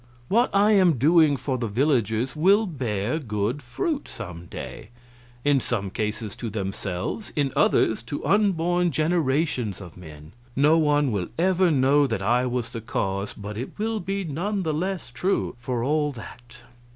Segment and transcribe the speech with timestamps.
[0.29, 4.89] What I am doing for the villagers will bear good fruit some day;
[5.45, 10.33] in some cases to themselves; in others, to unborn generations of men.
[10.55, 14.63] No one will ever know that I was the cause, but it will be none
[14.63, 16.57] the less true, for all that.